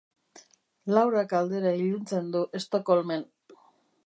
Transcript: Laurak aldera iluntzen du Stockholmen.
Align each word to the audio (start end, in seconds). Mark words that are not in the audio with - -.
Laurak 0.95 1.35
aldera 1.41 1.75
iluntzen 1.83 2.35
du 2.37 2.43
Stockholmen. 2.67 3.29